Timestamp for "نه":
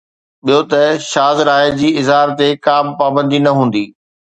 3.45-3.51